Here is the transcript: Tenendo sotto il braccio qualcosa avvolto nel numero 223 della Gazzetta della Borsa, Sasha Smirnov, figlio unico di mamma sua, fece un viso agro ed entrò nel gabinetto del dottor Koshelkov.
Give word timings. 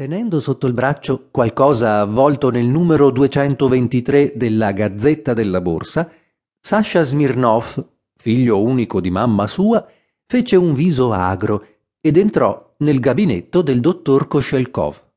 Tenendo 0.00 0.40
sotto 0.40 0.66
il 0.66 0.72
braccio 0.72 1.28
qualcosa 1.30 2.00
avvolto 2.00 2.48
nel 2.48 2.64
numero 2.64 3.10
223 3.10 4.32
della 4.34 4.72
Gazzetta 4.72 5.34
della 5.34 5.60
Borsa, 5.60 6.10
Sasha 6.58 7.02
Smirnov, 7.02 7.86
figlio 8.16 8.62
unico 8.62 8.98
di 9.02 9.10
mamma 9.10 9.46
sua, 9.46 9.86
fece 10.24 10.56
un 10.56 10.72
viso 10.72 11.12
agro 11.12 11.66
ed 12.00 12.16
entrò 12.16 12.76
nel 12.78 12.98
gabinetto 12.98 13.60
del 13.60 13.80
dottor 13.80 14.26
Koshelkov. 14.26 15.02